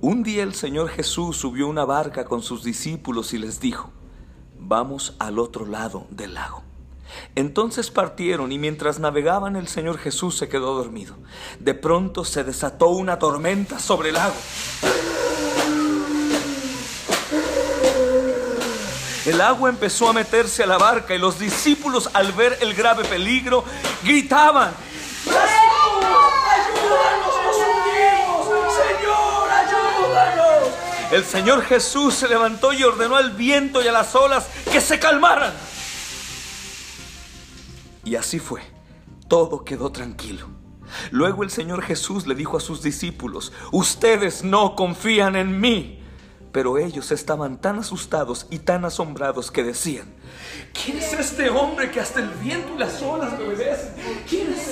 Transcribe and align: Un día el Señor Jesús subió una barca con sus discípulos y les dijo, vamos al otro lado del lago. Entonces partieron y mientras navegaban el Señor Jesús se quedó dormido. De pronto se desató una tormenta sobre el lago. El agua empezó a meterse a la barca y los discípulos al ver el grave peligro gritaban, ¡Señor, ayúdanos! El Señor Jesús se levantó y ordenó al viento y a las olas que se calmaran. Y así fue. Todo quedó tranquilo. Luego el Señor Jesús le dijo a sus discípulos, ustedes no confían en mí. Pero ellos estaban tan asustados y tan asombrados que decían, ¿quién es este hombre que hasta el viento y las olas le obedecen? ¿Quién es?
Un 0.00 0.22
día 0.22 0.42
el 0.42 0.54
Señor 0.54 0.88
Jesús 0.88 1.36
subió 1.36 1.68
una 1.68 1.84
barca 1.84 2.24
con 2.24 2.42
sus 2.42 2.62
discípulos 2.62 3.32
y 3.32 3.38
les 3.38 3.60
dijo, 3.60 3.90
vamos 4.58 5.14
al 5.18 5.38
otro 5.38 5.64
lado 5.66 6.06
del 6.10 6.34
lago. 6.34 6.62
Entonces 7.34 7.90
partieron 7.90 8.52
y 8.52 8.58
mientras 8.58 8.98
navegaban 8.98 9.56
el 9.56 9.68
Señor 9.68 9.98
Jesús 9.98 10.36
se 10.36 10.48
quedó 10.48 10.74
dormido. 10.74 11.16
De 11.60 11.74
pronto 11.74 12.24
se 12.24 12.44
desató 12.44 12.88
una 12.88 13.18
tormenta 13.18 13.78
sobre 13.78 14.10
el 14.10 14.14
lago. 14.16 14.34
El 19.24 19.40
agua 19.40 19.70
empezó 19.70 20.08
a 20.08 20.12
meterse 20.12 20.62
a 20.62 20.66
la 20.66 20.78
barca 20.78 21.14
y 21.14 21.18
los 21.18 21.38
discípulos 21.38 22.08
al 22.12 22.32
ver 22.32 22.58
el 22.60 22.74
grave 22.74 23.04
peligro 23.04 23.64
gritaban, 24.04 24.72
¡Señor, 25.24 25.42
ayúdanos! 29.50 30.95
El 31.12 31.24
Señor 31.24 31.62
Jesús 31.62 32.14
se 32.14 32.28
levantó 32.28 32.72
y 32.72 32.82
ordenó 32.82 33.16
al 33.16 33.30
viento 33.30 33.82
y 33.82 33.88
a 33.88 33.92
las 33.92 34.14
olas 34.14 34.48
que 34.70 34.80
se 34.80 34.98
calmaran. 34.98 35.52
Y 38.04 38.16
así 38.16 38.38
fue. 38.38 38.62
Todo 39.28 39.64
quedó 39.64 39.90
tranquilo. 39.90 40.48
Luego 41.10 41.42
el 41.42 41.50
Señor 41.50 41.82
Jesús 41.82 42.26
le 42.26 42.34
dijo 42.34 42.56
a 42.56 42.60
sus 42.60 42.82
discípulos, 42.82 43.52
ustedes 43.72 44.44
no 44.44 44.74
confían 44.74 45.36
en 45.36 45.60
mí. 45.60 46.02
Pero 46.52 46.78
ellos 46.78 47.12
estaban 47.12 47.60
tan 47.60 47.78
asustados 47.78 48.46
y 48.50 48.60
tan 48.60 48.84
asombrados 48.84 49.50
que 49.50 49.62
decían, 49.62 50.14
¿quién 50.72 50.98
es 50.98 51.12
este 51.12 51.50
hombre 51.50 51.90
que 51.90 52.00
hasta 52.00 52.20
el 52.20 52.30
viento 52.30 52.74
y 52.74 52.78
las 52.78 53.02
olas 53.02 53.38
le 53.38 53.46
obedecen? 53.46 53.94
¿Quién 54.26 54.54
es? 54.54 54.65